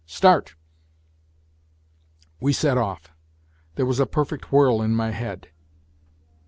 Start!" 0.07 0.55
We 2.41 2.53
set 2.53 2.75
off. 2.75 3.13
There 3.75 3.85
was 3.85 3.99
a 3.99 4.07
perfect 4.07 4.51
whirl 4.51 4.81
in 4.81 4.95
my 4.95 5.11
head. 5.11 5.49